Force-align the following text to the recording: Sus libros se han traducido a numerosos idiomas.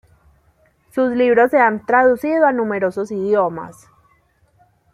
Sus 0.89 1.11
libros 1.11 1.51
se 1.51 1.59
han 1.59 1.85
traducido 1.85 2.47
a 2.47 2.51
numerosos 2.51 3.11
idiomas. 3.11 3.87